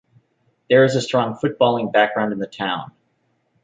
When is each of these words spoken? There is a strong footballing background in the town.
There 0.67 0.83
is 0.83 0.95
a 0.95 1.01
strong 1.03 1.35
footballing 1.35 1.93
background 1.93 2.33
in 2.33 2.39
the 2.39 2.47
town. 2.47 2.91